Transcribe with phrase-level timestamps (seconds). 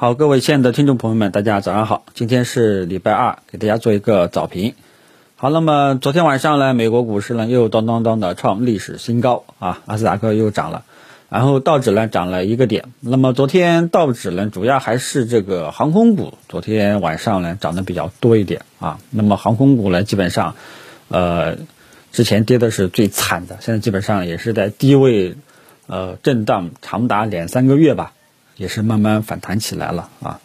[0.00, 4.74] 好，各位亲爱的听众朋友们，大家早上好，今天是礼拜二，给大家做一个早评。
[5.34, 10.84] 好，那么昨天晚上呢，美国股市呢又当当当的创历史新高啊，纳斯达克又涨了，
[11.28, 12.84] 然后道指呢涨了一个点。
[13.00, 19.00] 那么昨天道指呢主要还是这个航空股，昨天晚上呢涨得比较多一点啊。
[19.10, 20.54] 那么航空股呢基本上，
[21.08, 21.56] 呃，
[22.12, 25.34] 之前跌的是最惨的，现在基本上也是在低位，
[25.88, 28.12] 呃，震荡长达两三个月吧。
[28.58, 30.40] 也是慢慢反弹起来了啊，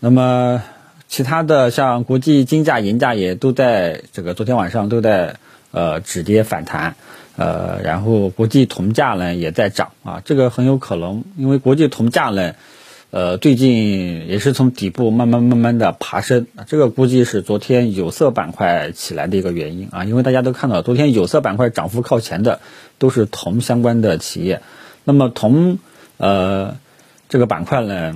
[0.00, 0.60] 那么
[1.06, 5.36] 其他的像国际金价、银价也都在这个昨天晚上都在
[5.70, 6.96] 呃止跌反弹，
[7.36, 12.54] 呃，然后国际铜价呢也在涨啊，这个很有可能，因为国际铜价呢，
[13.12, 22.58] 呃，最近也是从底部慢慢慢慢的爬升，这个估计是昨天有色板块起来的一个原因啊，因为大家都看到昨天有色板块涨幅靠前的
[22.98, 24.60] 都是铜相关的企业，
[25.04, 25.78] 那么铜
[26.16, 26.82] 呃。
[27.34, 28.14] 这个板块呢，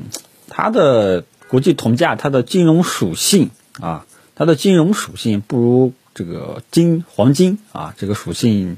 [0.49, 3.51] 它的国际铜价，它的金融属性
[3.81, 8.77] 啊，它的金融属性不如这个金黄金啊，这个属性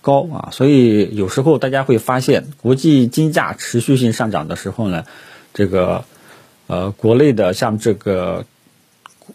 [0.00, 5.04] 高啊，所以有时候大家会发现，国际金价持续性上涨的时候呢，
[5.52, 6.04] 这个
[6.68, 8.44] 呃国内的像这个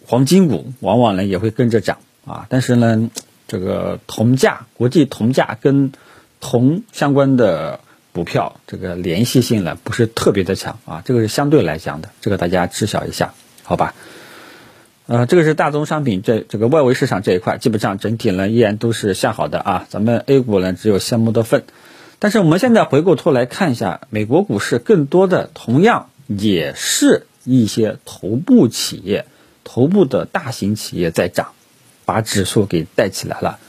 [0.06, 3.10] 黄金股往往呢也会跟着涨啊，但是呢，
[3.50, 5.92] 这个铜价，国际铜价跟
[6.40, 7.82] 铜相关的。
[8.18, 13.94] 股票这个联系性呢不是特别的强啊，这个是相对来讲的，这个大家知晓一下，好吧？
[15.06, 21.66] 呃，这个是大宗商品这这个外围市场这一块，基本上整体呢依然都是向好的啊，咱们 A 股呢只有羡慕的份。
[22.18, 29.28] 但是我们现在回过头来看一下美国股市，更多的同样也是一些头部企业、
[29.64, 31.50] 头部的大型企业在涨，
[32.04, 33.60] 把指数给带起来了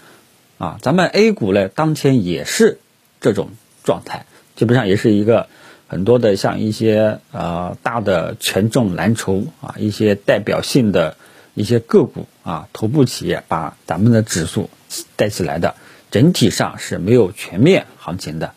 [0.56, 0.78] 啊。
[0.80, 2.78] 咱们 A 股呢当天也是
[3.20, 3.50] 这种
[3.84, 4.24] 状态。
[4.58, 5.46] 基本上也是一个
[5.86, 11.16] 很多的像一些呃大的权重蓝筹啊，一些代表性的
[11.54, 14.68] 一些个股啊，头部企业把咱们的指数
[15.14, 15.76] 带起来的，
[16.10, 18.52] 整体上是没有全面行情的，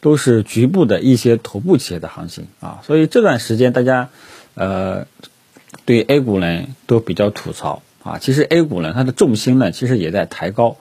[0.00, 4.10] 都是局部的一些头部企业的行情啊，所以这段时间大家
[4.54, 5.08] 呃
[5.84, 10.76] 对 A 股呢都比较吐槽啊，其实 A 股呢它的重心呢其实也在抬高。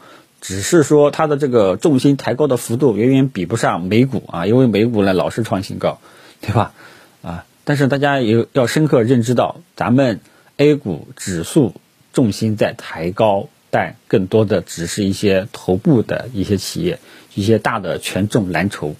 [0.46, 6.02] 只是说它的这个重心抬高的幅度远远比不上美股啊，因为美股呢老是创新高，
[6.42, 6.74] 对吧？
[7.22, 10.20] 啊，但是大家也要深刻认知到，咱们
[10.58, 11.76] A 股指数
[12.12, 17.00] 重心在抬高，但更多的只是一些头部的一些企业，
[17.36, 18.98] 一些大的权重蓝筹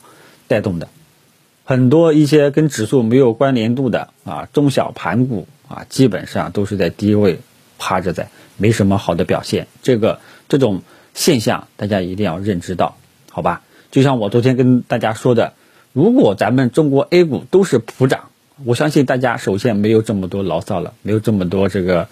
[0.48, 0.88] 带动的，
[1.66, 7.42] 很多一些跟指数没有关联度的啊中小盘股啊，基本上都是在低位
[7.78, 9.68] 趴着在，没什么好的表现。
[9.82, 10.84] 这个这种。
[11.14, 12.98] 现象大家一定要认知到，
[13.30, 13.62] 好吧？
[13.92, 15.54] 就像我昨天跟大家说的，
[15.92, 18.30] 如果咱们中国 A 股都是普涨，
[18.66, 22.08] 我相信大家首先没有这么多牢骚了，没有这么多这个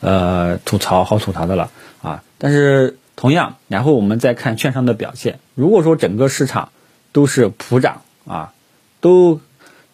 [0.00, 1.70] 呃吐槽好吐槽的了
[2.02, 2.22] 啊。
[2.38, 6.68] 但是同样，然后我们再看券商的表现，如果说整个市场
[7.10, 8.52] 都是普涨啊，
[9.00, 9.40] 都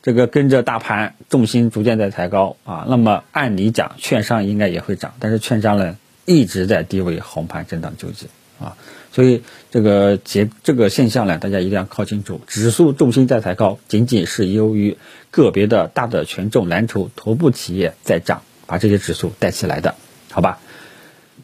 [0.02, 5.96] 这个跟着大盘重心逐渐在抬高啊，那么按理讲，券商应该也会涨，但是券商呢
[6.26, 8.26] 一直在低位横盘震荡纠结。
[8.62, 8.77] 啊，
[9.12, 12.41] 所以这个结这个现象呢，大家一定要搞清楚。
[12.47, 14.97] 指数重心在抬高，仅仅是由于
[15.31, 19.97] 个别的大的权重蓝筹头部企业在涨，把这些指数带起来的，
[20.31, 20.61] 好吧？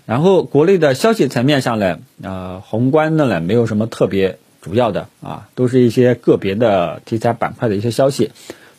[0.06, 8.30] 然后国内的消息层面上呢，呃，宏观的呢没有什么特别主要的啊，都是一些个别的题材板块的一些消息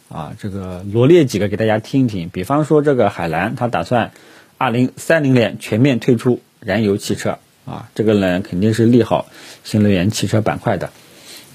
[0.07, 0.33] 啊。
[0.39, 4.11] 这个罗列几个给大家听一听，比方说这个海南，它打算
[4.57, 7.37] 二零三零年全面退出燃油汽车。
[7.69, 9.27] 啊，这个呢肯定是利好
[9.63, 10.89] 新能源汽车板块的，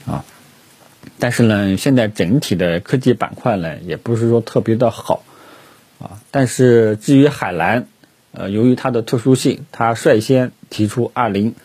[0.07, 0.25] 啊，
[1.19, 5.25] 但是呢，现在整体的科技板块呢也不是说特别的好，
[5.99, 7.89] 啊，但是至于海南，
[8.31, 11.57] 呃，由于它的特殊性，它率先提出二零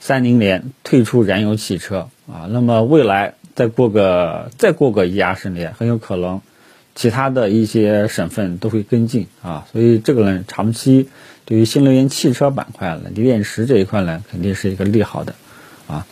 [0.00, 6.40] 三零年退出燃油汽车，啊，那么未来再过个再过个一二十年，很有可能
[6.96, 11.08] 其他的一些省份都会跟进，啊，所以这个呢长期。
[11.46, 15.34] 对于新能源汽车板块呢，锂电池这一块呢，肯定是一个利好的，
[15.86, 16.06] 啊，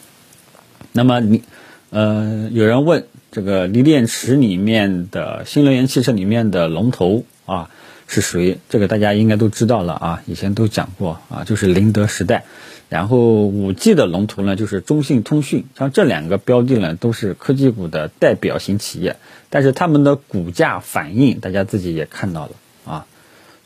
[0.93, 1.43] 那么你，
[1.91, 7.69] 呃，有人问这个锂电池里面的新能源汽车里面的龙头啊
[8.07, 8.59] 是谁？
[8.69, 12.45] 这个大家应该都知道了啊，以前都讲过啊，就是宁德时代。
[12.91, 15.65] 然后五 G 的龙头呢，就是中信通讯。
[15.77, 19.17] 像这两个标的呢，都是科技股的代表型企业，
[19.51, 22.53] 但是他们的股价反应，大家自己也看到了。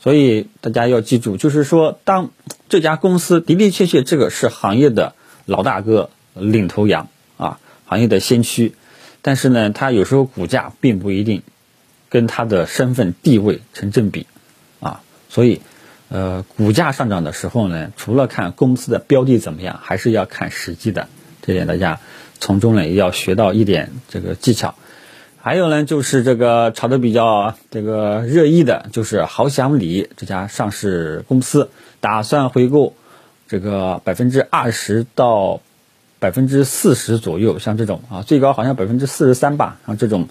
[0.01, 2.31] 所以大家要记住，就是说，当
[2.69, 5.13] 这家公司的的确确这个是行业的
[5.45, 8.75] 老大哥、领头羊啊，行业的先驱，
[9.21, 11.43] 但是呢，它有时候股价并不一定
[12.07, 14.25] 跟它的身份地位成正比，
[14.79, 15.59] 啊，所以，
[16.07, 21.09] 呃，股价上涨的时候呢，除了看公司的标的怎么样，还是要看实际的，
[21.41, 21.99] 这点大家
[22.39, 24.75] 从中呢也要学到一点这个技巧。
[25.41, 31.69] 还有呢，就是这个炒的比较这个热议的，就是豪祥里这家上市公司
[31.99, 32.93] 打算回购
[33.47, 35.61] 这个百分之二十到
[36.19, 40.27] 百分之四十左右，像这种啊，最高好像百分之四十三吧，像这种。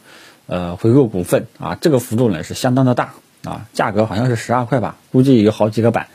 [0.51, 3.13] 呃，回购股份啊，这个幅度呢是相当的大
[3.45, 6.07] 啊，价格好像是十二块吧，估计有好几个板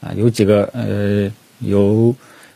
[0.00, 2.12] 啊，有几个呃，有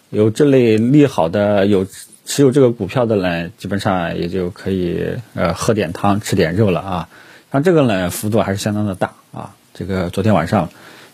[0.09, 1.87] 有这类利好的，有
[2.31, 5.05] 持有这个股票的呢，基本上也就可以
[5.35, 7.09] 呃喝点汤吃点肉了啊。
[7.51, 9.57] 像这个呢，幅度还是相当的大啊。
[9.75, 10.69] 这个昨天晚上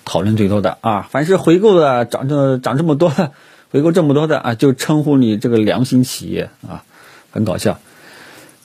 [0.05, 3.33] 讨论最多的啊，凡是回购的涨这涨这么多的，
[3.73, 6.85] 回购这么多的啊，就称呼你这个良心企业啊，
[7.31, 7.79] 很搞笑。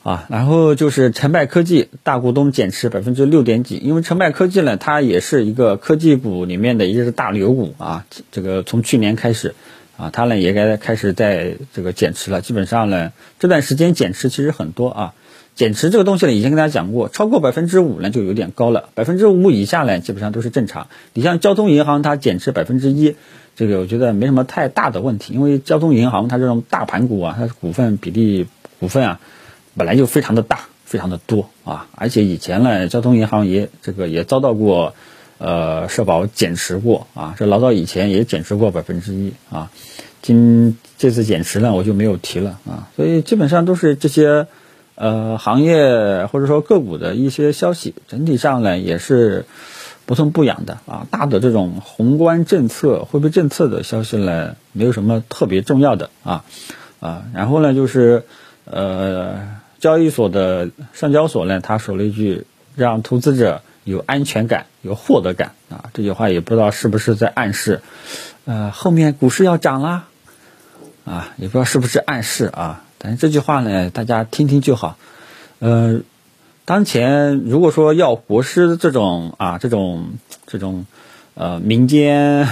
[0.04, 8.06] 啊，然后就是成败科技大股东减持百分之六点几，因为成败科技呢，它也是一个科技股里面的一只大牛股啊。
[8.33, 9.56] 这个从去年开始，
[10.01, 12.42] 啊，它呢也该开始在这个减持了。
[12.42, 15.13] 基本上呢，这段时间减持其实很多啊。
[15.53, 20.88] 减持这个东西呢，以前跟大家讲过，超过百分之五呢就有点高了，百分之五以下呢基本上都是正常。
[21.13, 23.15] 你像交通银行，它减持百分之一，
[23.56, 28.47] 这个我觉得没什么太大的问题，因为交通银行它这种大盘股啊，它股份比例
[28.80, 29.19] 股份啊。
[29.74, 31.88] 本来就非常的大，非常的多啊！
[31.95, 34.95] 而且以前呢，交通银行也这个也遭到过，
[35.41, 37.33] 呃，社保减持过啊。
[37.35, 39.71] 这老早以前也减持过百分之一啊。
[40.21, 42.89] 今这次减持呢，我就没有提了啊。
[42.95, 44.45] 所以基本上都是这些
[44.93, 49.45] 呃行业或者说个股的一些消息，整体上呢也是
[50.05, 51.07] 不痛不痒的啊。
[51.09, 56.45] 大的这种宏观政策、货币政策的消息呢，没有什么特别重要的啊
[56.99, 57.23] 啊。
[57.33, 58.25] 然后呢，就是
[58.65, 59.59] 呃。
[59.81, 62.45] 交易所的上交所呢，他说了一句
[62.77, 67.81] “让投资者有安全感、有获得感”啊，这句话也不知道是不是在暗示，
[68.45, 70.07] 呃，后面股市要涨啦，
[71.06, 72.83] 啊，也不知道是不是暗示啊。
[72.98, 74.98] 但是这句话呢，大家听听就好。
[75.60, 76.01] 呃，
[76.66, 80.13] 当前如果说要国师这种啊，这种
[80.48, 80.86] 这种
[81.33, 82.48] 呃民间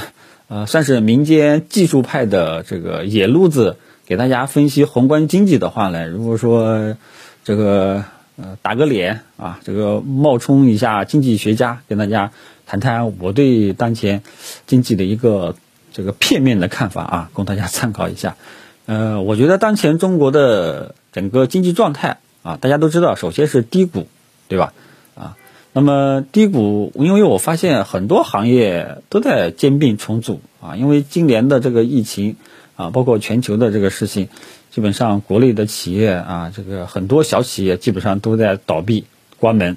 [0.47, 3.77] 呃算是民间技术派的这个野路子。
[4.05, 6.95] 给大家分析宏观经济的话呢，如果说
[7.43, 8.03] 这个
[8.41, 12.31] 呃打个脸啊，这个冒充一下经济学家，跟大家
[12.65, 14.23] 谈谈我对当前
[14.65, 15.55] 经济的一个
[15.91, 18.37] 这个片面的看法啊，供大家参考一下。
[18.85, 24.07] 呃，我觉得当前中国的整个经济状态啊，大家都知道，首先是低谷，
[24.47, 24.73] 对吧？
[25.15, 25.35] 啊，
[25.73, 32.35] 那么低谷，因为我发现很多行业都在兼并重组啊，因为今年的这个疫情。
[32.79, 34.29] 啊，包括全球的这个事情，
[34.71, 39.03] 基本上国内的企业啊，这个很多小企业基本上都在倒闭
[39.37, 39.75] 关门，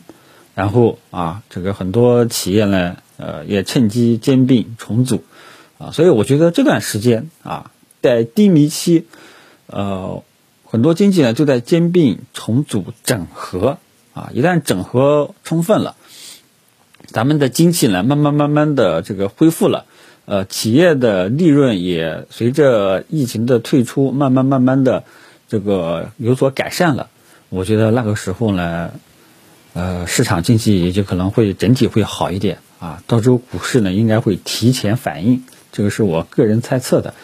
[0.54, 5.24] 然后啊，这个很多企业呢，呃，也趁机兼并重组，
[5.78, 9.06] 啊，所以我觉得这段时间啊，在低迷期，
[9.66, 10.22] 呃，
[10.64, 13.78] 很多经济呢就在兼并重组整合，
[14.14, 15.96] 啊，一旦整合充分了，
[17.08, 19.86] 咱们的经济呢，慢慢慢慢的这个恢复了。
[20.24, 25.02] 呃，企业的利润也随着疫情的退出，慢慢慢慢的
[25.48, 27.08] 这个有所改善了。
[27.48, 28.92] 我觉得那个时候呢，
[29.74, 33.02] 呃，市场经济也就可能会整体会好一点啊。
[33.08, 35.42] 到时候股市呢，应该会提前反应，
[35.72, 37.14] 这个是我个人猜测的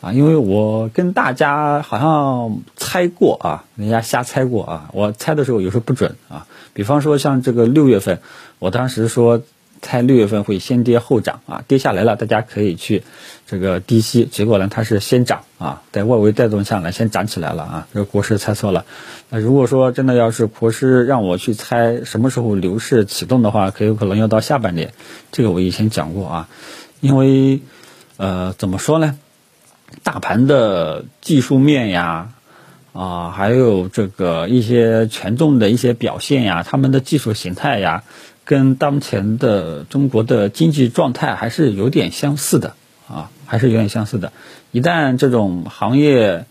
[0.00, 0.12] 啊。
[0.12, 4.90] 因为我跟大家好像猜过啊，人家瞎猜过啊。
[4.92, 6.48] 我猜的时候有时候不准啊。
[6.74, 8.18] 比方说像这个六月份，
[8.58, 9.40] 我当时说。
[9.82, 13.02] 猜六月份会先跌后涨啊，跌下来了，大家可以去
[13.46, 14.26] 这个低吸。
[14.26, 17.88] 结果呢，它是先涨啊，在外围带动下呢，先涨起来了啊。
[17.94, 18.84] 这个国师猜错了。
[19.30, 24.92] 那如果说真的要是国师让我去猜什么时候牛市启动的话，可有可能要到下半年。
[25.32, 26.48] 这个我以前讲过啊，
[27.00, 27.60] 因为
[28.18, 29.18] 呃，怎么说呢？
[30.02, 32.32] 大盘的技术面呀，
[32.92, 38.04] 啊，还有这个一些权重的一些表现呀，他们的技术形态呀。
[38.50, 42.74] 跟当前的中国的经济状态还是有点相似的
[43.08, 44.32] 啊，还是有点相似的。
[44.72, 46.46] 一旦这种行业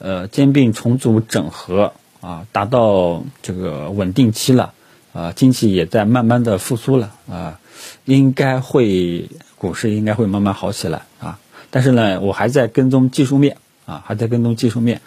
[0.00, 4.72] 呃兼并重组整合啊，达到这个稳定期了
[5.12, 7.60] 啊，经济也在慢慢的复苏了啊，
[8.04, 11.38] 应该会股市应该会慢慢好起来啊。
[11.70, 15.00] 但是呢，我还在跟踪技术面啊，还在跟踪技术面，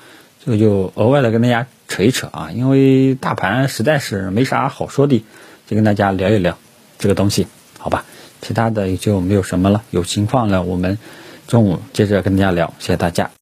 [0.45, 5.21] 这个就额外的跟大家扯一扯啊，因为大盘实在是没啥好说的。
[5.69, 6.57] 就跟大家聊一聊
[6.97, 7.45] 这个东西，
[7.77, 8.03] 好吧？
[8.41, 9.83] 其他的也就没有什么了。
[9.91, 10.97] 有情况了，我们
[11.45, 12.73] 中午接着跟大家聊。
[12.79, 13.29] 谢谢大家。